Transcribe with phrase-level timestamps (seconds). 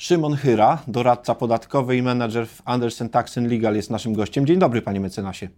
[0.00, 4.46] Szymon Hyra, doradca podatkowy i menadżer w Andersen Tax Legal jest naszym gościem.
[4.46, 5.48] Dzień dobry, panie mecenasie.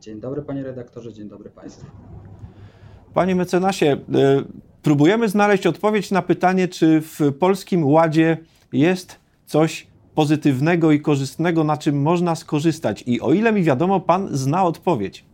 [0.00, 1.86] Dzień dobry, panie redaktorze, dzień dobry państwu.
[3.14, 3.98] Panie mecenasie, y,
[4.82, 8.36] próbujemy znaleźć odpowiedź na pytanie, czy w polskim ładzie
[8.72, 13.04] jest coś pozytywnego i korzystnego, na czym można skorzystać.
[13.06, 15.24] I o ile mi wiadomo, pan zna odpowiedź.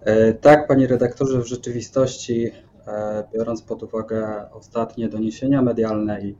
[0.00, 2.73] E, tak, panie redaktorze, w rzeczywistości, e,
[3.34, 6.36] biorąc pod uwagę ostatnie doniesienia medialne i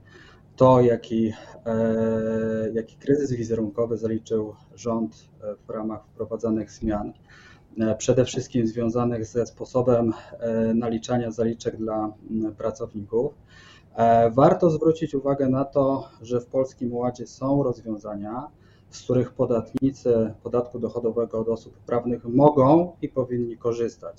[0.55, 1.33] to, jaki,
[1.65, 5.29] e, jaki kryzys wizerunkowy zaliczył rząd
[5.67, 7.13] w ramach wprowadzanych zmian,
[7.97, 10.13] przede wszystkim związanych ze sposobem
[10.75, 12.13] naliczania zaliczek dla
[12.57, 13.33] pracowników,
[14.31, 18.47] warto zwrócić uwagę na to, że w Polskim Ładzie są rozwiązania,
[18.89, 24.17] z których podatnicy podatku dochodowego od osób prawnych mogą i powinni korzystać.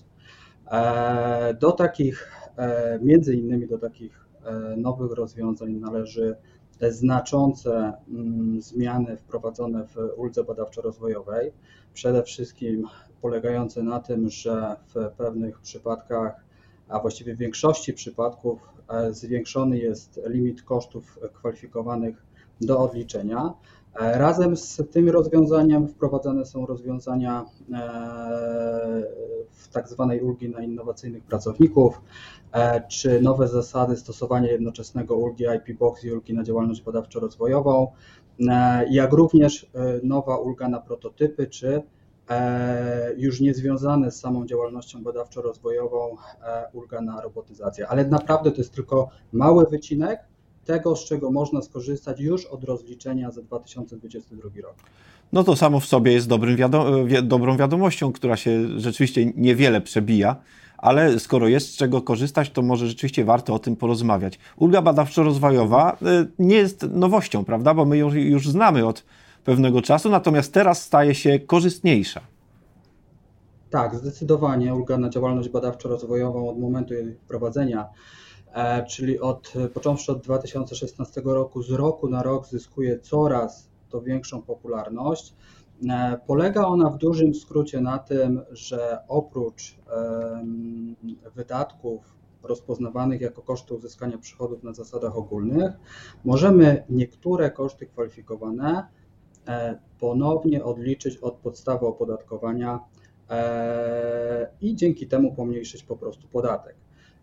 [0.70, 6.36] E, do takich, e, między innymi do takich e, nowych rozwiązań należy
[6.80, 11.52] znaczące mm, zmiany wprowadzone w uldze badawczo-rozwojowej,
[11.94, 12.84] przede wszystkim
[13.22, 16.44] polegające na tym, że w pewnych przypadkach,
[16.88, 18.68] a właściwie w większości przypadków
[19.10, 22.26] zwiększony jest limit kosztów kwalifikowanych
[22.60, 23.54] do odliczenia,
[23.98, 29.06] razem z tym rozwiązaniem wprowadzane są rozwiązania e,
[29.50, 32.00] w tak zwanej ulgi na innowacyjnych pracowników,
[32.52, 37.86] e, czy nowe zasady stosowania jednoczesnego ulgi IP Box i ulgi na działalność badawczo-rozwojową,
[38.90, 39.70] jak również
[40.02, 41.82] nowa ulga na prototypy, czy
[43.16, 46.16] już niezwiązane z samą działalnością badawczo-rozwojową
[46.72, 47.88] ulga na robotyzację.
[47.88, 50.20] Ale naprawdę to jest tylko mały wycinek
[50.66, 54.74] tego, z czego można skorzystać już od rozliczenia za 2022 rok.
[55.32, 60.36] No to samo w sobie jest wiadom dobrą wiadomością, która się rzeczywiście niewiele przebija,
[60.78, 64.38] ale skoro jest z czego korzystać, to może rzeczywiście warto o tym porozmawiać.
[64.56, 69.04] Ulga badawczo-rozwojowa y, nie jest nowością, prawda, bo my ją już znamy od
[69.44, 72.20] pewnego czasu, natomiast teraz staje się korzystniejsza.
[73.70, 77.88] Tak, zdecydowanie ulga na działalność badawczo-rozwojową od momentu jej wprowadzenia E,
[78.88, 85.34] czyli od, począwszy od 2016 roku, z roku na rok zyskuje coraz to większą popularność.
[85.88, 89.76] E, polega ona w dużym skrócie na tym, że oprócz
[91.34, 95.72] wydatków rozpoznawanych jako koszty uzyskania przychodów na zasadach ogólnych,
[96.24, 98.86] możemy niektóre koszty kwalifikowane
[99.48, 102.80] e, ponownie odliczyć od podstawy opodatkowania
[104.60, 106.76] i dzięki temu pomniejszyć po prostu podatek.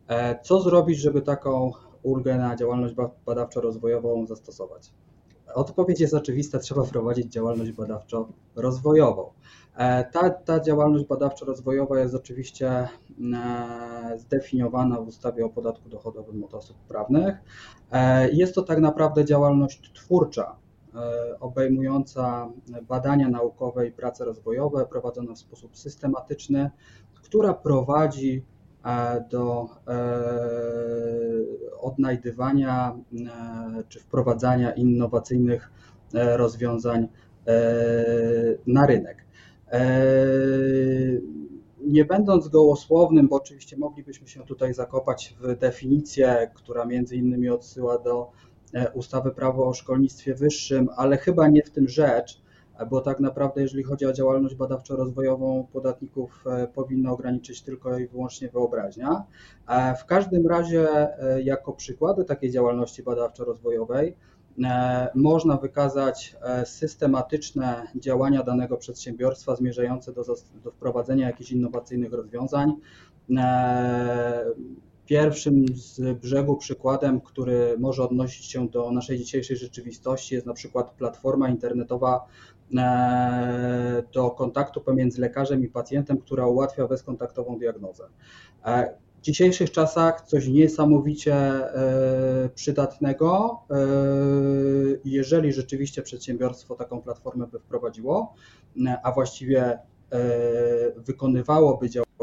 [0.07, 1.71] E, co zrobić, żeby taką
[2.03, 4.93] ulgę na działalność badawczo-rozwojową zastosować?
[5.55, 9.29] Odpowiedź jest oczywista, trzeba prowadzić działalność badawczo-rozwojową.
[9.75, 12.87] E, ta, ta działalność badawczo-rozwojowa jest oczywiście e,
[14.17, 17.35] zdefiniowana w ustawie o podatku dochodowym od osób prawnych.
[18.31, 20.55] Jest to tak naprawdę działalność twórcza,
[21.39, 22.49] obejmująca
[22.87, 26.71] badania naukowe i prace rozwojowe prowadzone w sposób systematyczny,
[27.13, 28.45] która prowadzi
[29.29, 29.95] do e,
[31.79, 35.71] odnajdywania e, czy wprowadzania innowacyjnych
[36.13, 37.07] e, rozwiązań
[38.67, 39.25] na rynek.
[41.85, 47.97] Nie będąc gołosłownym, bo oczywiście moglibyśmy się tutaj zakopać w definicję, która między innymi odsyła
[47.97, 48.31] do
[48.93, 52.42] ustawy Prawo o szkolnictwie wyższym, ale chyba nie w tym rzecz
[52.89, 58.49] bo tak naprawdę jeżeli chodzi o działalność badawczo-rozwojową podatników e, powinno ograniczyć tylko i wyłącznie
[58.49, 59.23] wyobraźnia.
[59.67, 60.87] E, w każdym razie
[61.19, 64.13] e, jako przykłady takiej działalności badawczo-rozwojowej
[65.15, 66.35] można wykazać
[66.65, 70.23] systematyczne działania danego przedsiębiorstwa zmierzające do,
[70.63, 72.73] do wprowadzenia jakichś innowacyjnych rozwiązań.
[75.05, 80.91] Pierwszym z brzegu przykładem, który może odnosić się do naszej dzisiejszej rzeczywistości, jest na przykład
[80.91, 82.25] platforma internetowa
[84.13, 88.03] do kontaktu pomiędzy lekarzem i pacjentem, która ułatwia bezkontaktową diagnozę.
[88.65, 93.59] E, w dzisiejszych czasach coś niesamowicie e, przydatnego.
[95.05, 98.33] Jeżeli rzeczywiście przedsiębiorstwo taką platformę by wprowadziło,
[99.03, 99.79] a właściwie
[100.97, 102.13] wykonywałoby działania,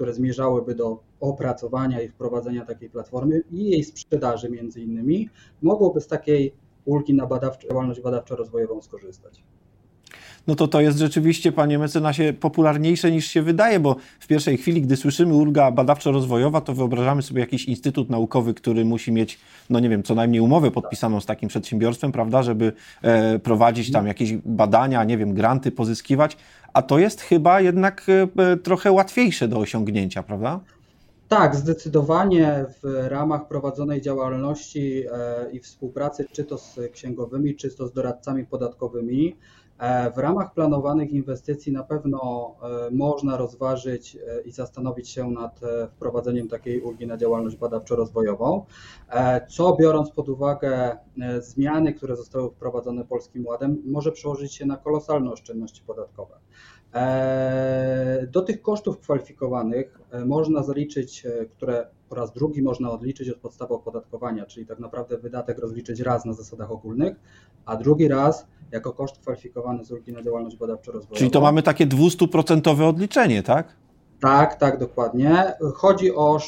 [0.00, 5.28] które zmierzałyby do opracowania i wprowadzenia takiej platformy i jej sprzedaży między innymi,
[5.62, 9.42] mogłoby z takiej ulgi na badawczo, działalność badawczo-rozwojową skorzystać
[10.46, 14.82] no to to jest rzeczywiście, panie mecenasie, popularniejsze niż się wydaje, bo w pierwszej chwili,
[14.82, 19.38] gdy słyszymy ulga badawczo-rozwojowa, to wyobrażamy sobie jakiś instytut naukowy, który musi mieć,
[19.70, 22.72] no nie wiem, co najmniej umowę podpisaną z takim przedsiębiorstwem, prawda, żeby
[23.02, 26.36] e, prowadzić tam jakieś badania, nie wiem, granty pozyskiwać,
[26.72, 28.06] a to jest chyba jednak
[28.36, 30.60] e, trochę łatwiejsze do osiągnięcia, prawda?
[31.30, 37.86] Tak, zdecydowanie w ramach prowadzonej działalności e, i współpracy, czy to z księgowymi, czy to
[37.86, 39.36] z doradcami podatkowymi,
[39.78, 45.60] e, w ramach planowanych inwestycji na pewno e, można rozważyć i zastanowić się nad
[45.90, 48.64] wprowadzeniem takiej ulgi na działalność badawczo-rozwojową,
[49.48, 50.96] co biorąc pod uwagę
[51.40, 56.34] zmiany, które zostały wprowadzone Polskim Ładem, może przełożyć się na kolosalne oszczędności podatkowe.
[56.94, 63.28] E, do tych kosztów kwalifikowanych e, można zaliczyć, e, które po raz drugi można odliczyć
[63.28, 67.16] od podstawy opodatkowania, czyli tak naprawdę wydatek rozliczyć raz na zasadach ogólnych,
[67.64, 71.18] a drugi raz jako koszt kwalifikowany z ulgi na działalność badawczo-rozwojową.
[71.18, 73.76] Czyli to mamy takie 200% odliczenie, tak?
[74.20, 75.54] Tak, tak, dokładnie.
[75.74, 76.38] Chodzi o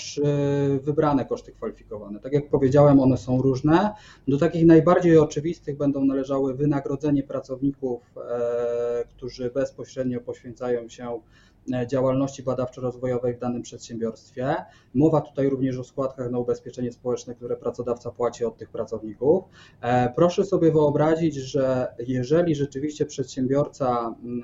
[0.81, 2.21] wybrane koszty kwalifikowane.
[2.21, 3.95] Tak jak powiedziałem, one są różne.
[4.29, 11.52] Do takich najbardziej oczywistych będą należały wynagrodzenie pracowników, e, którzy bezpośrednio poświęcają się E,
[11.87, 14.57] działalności badawczo-rozwojowej w danym przedsiębiorstwie.
[14.95, 19.45] Mowa tutaj również o składkach na ubezpieczenie społeczne, które pracodawca płaci od tych pracowników.
[19.81, 24.43] E, proszę sobie wyobrazić, że jeżeli rzeczywiście przedsiębiorca mm,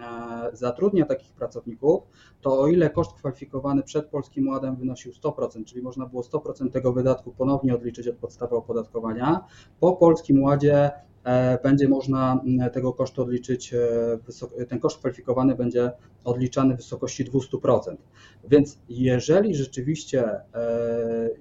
[0.52, 2.02] e, zatrudnia takich pracowników,
[2.40, 6.92] to o ile koszt kwalifikowany przed Polskim Ładem wynosił 100%, czyli można było 100% tego
[6.92, 9.44] wydatku ponownie odliczyć od podstawy opodatkowania,
[9.80, 11.17] po Polskim Ładzie E,
[11.62, 12.40] będzie można
[12.72, 15.92] tego kosztu odliczyć, e, ten koszt kwalifikowany będzie
[16.24, 17.96] odliczany w wysokości 200%.
[18.44, 20.40] Więc jeżeli rzeczywiście e,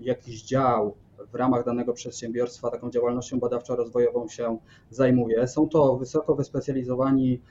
[0.01, 0.95] jakiś dział
[1.31, 4.57] w ramach danego przedsiębiorstwa taką działalnością badawczo-rozwojową się
[4.89, 5.48] zajmuje.
[5.48, 7.42] Są to wysoko wyspecjalizowani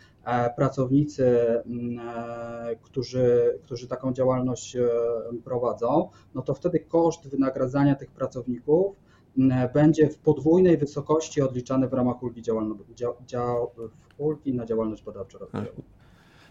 [0.56, 1.36] pracownicy,
[2.82, 4.76] którzy, którzy taką działalność
[5.44, 8.96] prowadzą, no to wtedy koszt wynagradzania tych pracowników
[9.74, 12.42] będzie w podwójnej wysokości odliczany w ramach ulgi,
[13.26, 13.70] dział,
[14.18, 15.82] ulgi na działalność badawczo-rozwojową.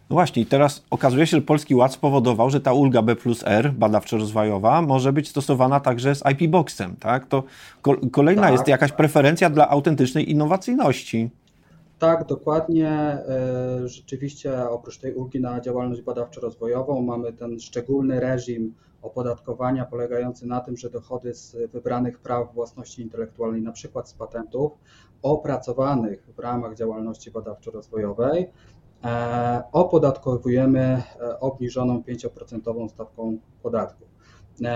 [0.10, 3.44] No właśnie, i teraz okazuje się, że Polski Ład spowodował, że ta ulga B plus
[3.46, 7.28] R, badawczo-rozwojowa, może być stosowana także z IP Boxem, tak?
[7.28, 7.44] To
[8.12, 11.30] kolejna tak, jest jakaś preferencja dla autentycznej innowacyjności.
[12.00, 12.90] Tak, dokładnie.
[12.90, 18.74] E, rzeczywiście oprócz tej ulgi na działalność badawczo-rozwojową mamy ten szczególny reżim
[19.06, 24.72] opodatkowania polegający na tym, że dochody z wybranych praw własności intelektualnej, na przykład z patentów,
[25.22, 28.48] opracowanych w ramach działalności badawczo-rozwojowej,
[29.04, 34.15] e, opodatkowujemy e, obniżoną 5% stawką podatku.
[34.63, 34.72] Eee,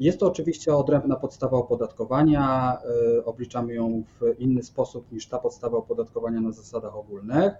[0.00, 2.76] jest to oczywiście odrębna podstawa opodatkowania.
[2.84, 7.52] Eee, obliczamy ją w inny sposób niż ta podstawa opodatkowania na zasadach ogólnych.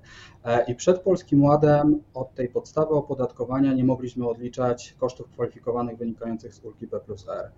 [0.45, 6.55] Eee, I przed Polskim Ładem od tej podstawy opodatkowania nie mogliśmy odliczać kosztów kwalifikowanych wynikających
[6.55, 7.51] z ulgi B plus R.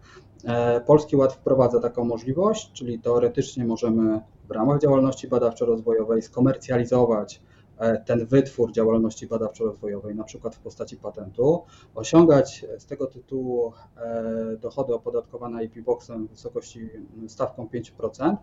[0.86, 7.40] Polski Ład wprowadza taką możliwość, czyli teoretycznie możemy w ramach działalności badawczo-rozwojowej skomercjalizować
[8.04, 11.62] ten wytwór działalności badawczo-rozwojowej, na przykład w postaci patentu,
[11.94, 16.90] osiągać z tego tytułu e, dochody opodatkowane IP Boxem w wysokości
[17.28, 18.36] stawką 5%,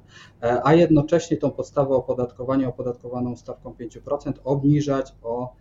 [0.44, 5.54] e, a jednocześnie tą podstawę opodatkowania opodatkowaną stawką 5% obniżać o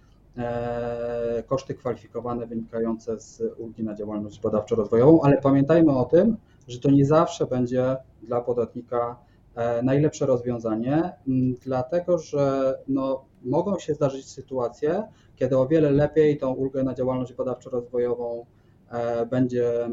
[1.47, 6.37] koszty kwalifikowane wynikające z ulgi na działalność badawczo-rozwojową, ale pamiętajmy o tym,
[6.69, 9.17] że to nie zawsze będzie dla podatnika
[9.83, 11.13] najlepsze rozwiązanie,
[11.65, 15.03] dlatego że no, mogą się zdarzyć sytuacje,
[15.37, 18.45] kiedy o wiele lepiej tą ulgę na działalność badawczo-rozwojową
[18.91, 19.91] e, będzie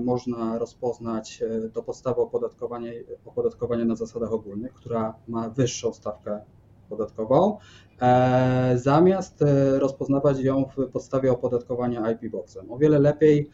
[0.00, 2.92] można rozpoznać e, do podstawy opodatkowania,
[3.24, 6.40] opodatkowania na zasadach ogólnych, która ma wyższą stawkę
[6.88, 7.58] podatkową,
[8.00, 9.44] e, zamiast
[9.78, 12.72] rozpoznawać ją w podstawie opodatkowania IP Boxem.
[12.72, 13.50] O wiele lepiej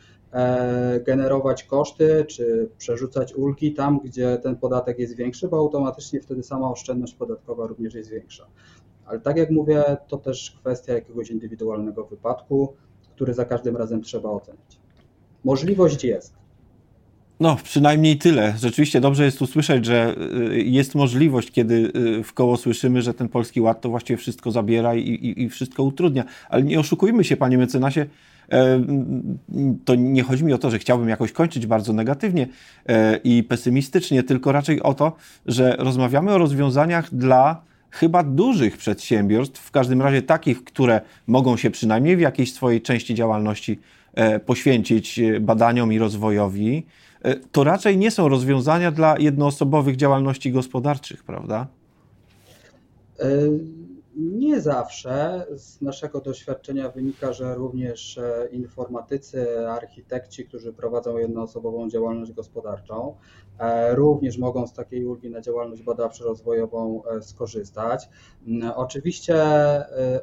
[1.06, 6.70] generować koszty czy przerzucać ulgi tam, gdzie ten podatek jest większy, bo automatycznie wtedy sama
[6.70, 8.46] oszczędność podatkowa również jest większa.
[9.06, 12.74] Ale tak jak mówię, to też kwestia jakiegoś indywidualnego wypadku,
[13.14, 14.80] który za każdym razem trzeba ocenić.
[15.44, 16.44] Możliwość jest.
[17.40, 18.54] No, przynajmniej tyle.
[18.58, 20.16] Rzeczywiście dobrze jest tu słyszeć, że
[20.52, 24.50] y, jest możliwość, kiedy y, w koło słyszymy, że ten polski ład to właściwie wszystko
[24.50, 26.24] zabiera i, i, i wszystko utrudnia.
[26.48, 28.06] Ale nie oszukujmy się, panie mecenasie, e,
[29.84, 32.48] to nie chodzi mi o to, że chciałbym jakoś kończyć bardzo negatywnie
[32.86, 35.12] e, i pesymistycznie, tylko raczej o to,
[35.46, 41.70] że rozmawiamy o rozwiązaniach dla chyba dużych przedsiębiorstw, w każdym razie takich, które mogą się
[41.70, 43.80] przynajmniej w jakiejś swojej części działalności
[44.14, 46.86] e, poświęcić e, badaniom i rozwojowi,
[47.22, 51.66] e, to raczej nie są rozwiązania dla jednoosobowych działalności gospodarczych, prawda?
[54.16, 55.46] Nie zawsze.
[55.56, 63.16] Z naszego doświadczenia wynika, że również e, informatycy, architekci, którzy prowadzą jednoosobową działalność gospodarczą,
[63.58, 68.08] e, również mogą z takiej ulgi na działalność badawczo-rozwojową e, skorzystać.
[68.46, 69.34] Mm, oczywiście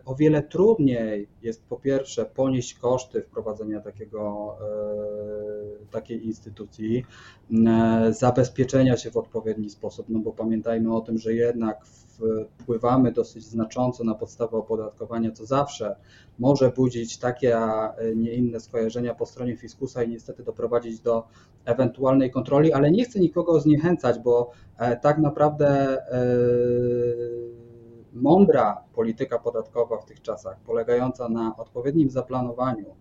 [0.06, 4.56] o wiele trudniej jest po pierwsze ponieść koszty wprowadzenia takiego,
[5.92, 7.06] takiej instytucji,
[7.52, 11.86] mm, zabezpieczenia się w odpowiedni sposób, no bo pamiętajmy o tym, że jednak
[12.58, 15.96] wpływamy dosyć znacząco na podstawę opodatkowania, co zawsze
[16.40, 21.28] może budzić takie, a nie inne skojarzenia po stronie fiskusa i niestety doprowadzić do
[21.66, 26.26] ewentualnej kontroli, ale nie chcę nikogo zniechęcać, bo e, tak naprawdę e,
[28.14, 32.96] mądra polityka podatkowa w tych czasach, polegająca na odpowiednim zaplanowaniu,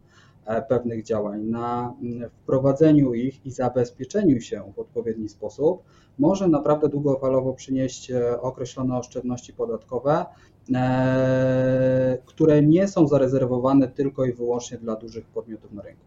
[0.69, 5.83] pewnych działań, na mm, wprowadzeniu ich i zabezpieczeniu się w odpowiedni sposób,
[6.19, 10.27] może naprawdę długofalowo przynieść e, określone oszczędności podatkowe,
[10.75, 16.03] e, które nie są zarezerwowane tylko i wyłącznie dla dużych podmiotów na rynku.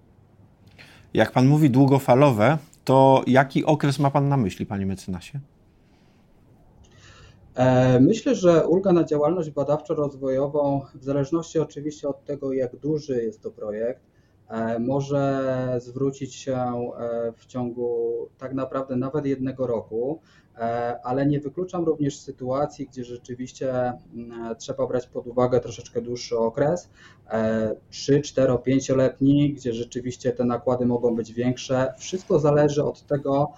[1.14, 5.40] Jak Pan mówi długofalowe, to jaki okres ma Pan na myśli, Panie mecenasie?
[8.00, 13.52] Myślę, że ulga na działalność badawczo-rozwojową, w zależności oczywiście od tego, jak duży jest to
[13.52, 14.13] projekt, E,
[14.80, 20.20] może zwrócić się e, w ciągu tak naprawdę nawet jednego roku,
[20.58, 20.60] e,
[21.04, 26.90] ale nie wykluczam również sytuacji, gdzie rzeczywiście mm, trzeba brać pod uwagę troszeczkę dłuższy okres,
[27.90, 31.94] 3, 4, 5-letni, gdzie rzeczywiście te nakłady mogą być większe.
[31.98, 33.52] Wszystko zależy od tego,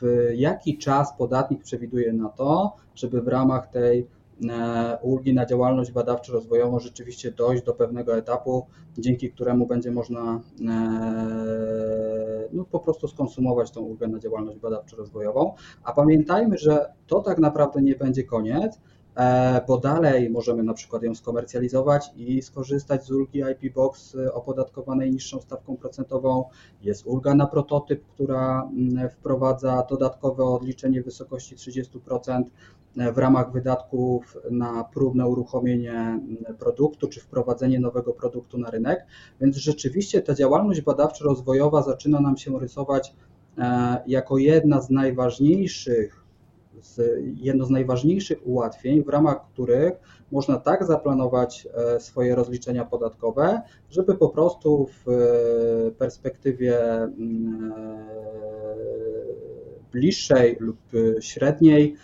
[0.00, 4.21] w jaki czas podatnik przewiduje na to, żeby w ramach tej E,
[5.02, 8.66] ulgi na działalność badawczo-rozwojową rzeczywiście dojść do pewnego etapu,
[8.98, 15.52] dzięki któremu będzie można e, no, po prostu skonsumować tą ulgę na działalność badawczo-rozwojową.
[15.84, 18.78] A pamiętajmy, że to tak naprawdę nie będzie koniec,
[19.16, 25.10] E, bo dalej możemy na przykład ją skomercjalizować i skorzystać z ulgi IP Box opodatkowanej
[25.10, 26.44] niższą stawką procentową.
[26.82, 32.44] Jest ulga na prototyp, która mm, wprowadza dodatkowe odliczenie w wysokości 30% e,
[32.96, 36.20] w ramach wydatków na próbne uruchomienie
[36.58, 39.06] produktu czy wprowadzenie nowego produktu na rynek.
[39.40, 43.14] Więc rzeczywiście ta działalność badawczo-rozwojowa zaczyna nam się rysować
[43.58, 46.22] e, jako jedna z najważniejszych
[47.34, 49.92] jedno z najważniejszych ułatwień, w ramach których
[50.32, 57.72] można tak zaplanować e, swoje rozliczenia podatkowe, żeby po prostu w e, perspektywie mm,
[59.92, 60.78] bliższej lub
[61.20, 61.96] średniej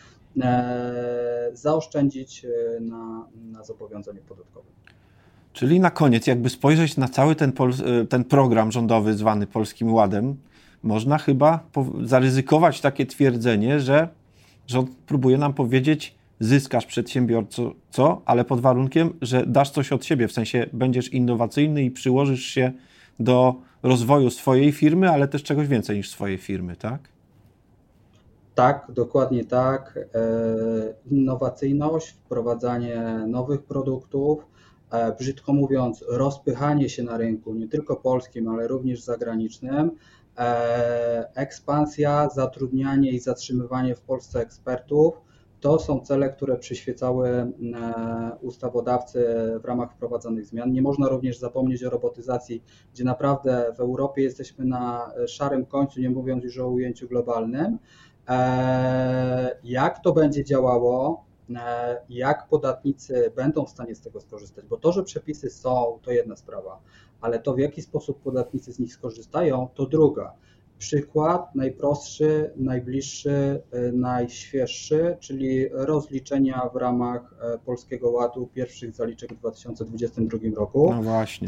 [1.52, 2.47] zaoszczędzić
[2.80, 4.73] na, na zobowiązaniu podatkowym.
[5.52, 7.52] Czyli na koniec, jakby spojrzeć na cały ten,
[8.09, 10.37] ten program rządowy zwany Polskim Ładem,
[10.83, 11.61] można chyba
[12.04, 14.09] zaryzykować takie twierdzenie, że
[14.68, 20.28] Rząd próbuje nam powiedzieć, zyskasz przedsiębiorco, co, ale pod warunkiem, że dasz coś od siebie,
[20.28, 22.73] w sensie będziesz innowacyjny i przyłożysz się
[23.21, 27.00] do rozwoju swojej firmy, ale też czegoś więcej niż swojej firmy, tak?
[28.59, 29.99] Tak, dokładnie tak.
[29.99, 34.47] E, innowacyjność, wprowadzanie nowych produktów,
[34.91, 39.91] e, brzydko mówiąc, rozpychanie się na rynku, nie tylko polskim, ale również zagranicznym,
[40.38, 45.15] E, ekspansja, zatrudnianie i zatrzymywanie w Polsce ekspertów.
[45.61, 47.53] To są cele, które przyświecały
[48.41, 49.27] ustawodawcy
[49.62, 50.73] w ramach wprowadzonych zmian.
[50.73, 52.62] Nie można również zapomnieć o robotyzacji,
[52.95, 57.79] gdzie naprawdę w Europie jesteśmy na szarym końcu, nie mówiąc już o ujęciu globalnym.
[58.28, 61.28] E, jak to będzie działało,
[62.08, 66.37] jak podatnicy będą w stanie z tego skorzystać, bo to, że przepisy są, to jedna
[66.37, 66.80] sprawa,
[67.20, 70.32] ale to w jaki sposób podatnicy z nich skorzystają, to druga.
[70.78, 79.38] Przykład najprostszy, najbliższy, y, najświeższy, czyli rozliczenia w ramach e, Polskiego Ładu pierwszych zaliczek w
[79.38, 80.94] 2022 roku,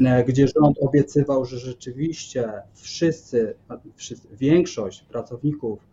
[0.00, 0.10] no.
[0.10, 3.54] E, gdzie rząd obiecywał, że rzeczywiście wszyscy,
[3.94, 5.89] wszyscy większość pracowników e,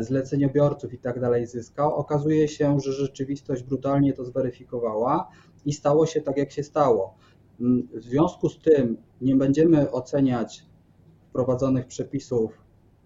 [0.00, 1.94] zleceniobiorców i tak dalej zyskał.
[1.94, 5.28] Okazuje się, że rzeczywistość brutalnie to zweryfikowała
[5.64, 7.14] i stało się tak, jak się stało.
[7.60, 10.66] Mm, w związku z tym nie będziemy oceniać
[11.28, 12.58] wprowadzonych przepisów,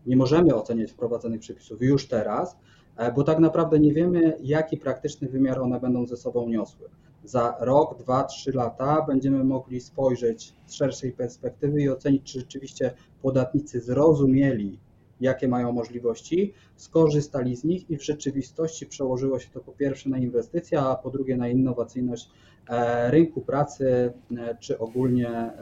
[0.06, 2.56] nie możemy oceniać wprowadzonych przepisów już teraz,
[2.96, 6.88] e, bo tak naprawdę nie wiemy, jaki praktyczny wymiar one będą ze sobą niosły.
[7.24, 12.94] Za rok, dwa, trzy lata będziemy mogli spojrzeć z szerszej perspektywy i ocenić, czy rzeczywiście
[13.22, 14.78] podatnicy zrozumieli
[15.20, 20.18] jakie mają możliwości, skorzystali z nich i w rzeczywistości przełożyło się to po pierwsze na
[20.18, 22.28] inwestycje, a po drugie na innowacyjność
[22.68, 25.52] e, rynku pracy e, czy ogólnie e,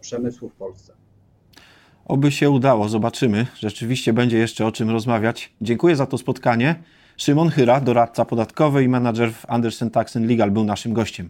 [0.00, 0.92] przemysłu w Polsce.
[2.04, 3.46] Oby się udało, zobaczymy.
[3.58, 5.52] Rzeczywiście będzie jeszcze o czym rozmawiać.
[5.60, 6.82] Dziękuję za to spotkanie.
[7.16, 11.28] Szymon Hyra, doradca podatkowy i menadżer w Andersen Tax Legal był naszym gościem.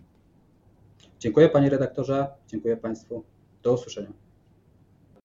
[1.20, 3.24] Dziękuję panie redaktorze, dziękuję państwu.
[3.62, 4.31] Do usłyszenia.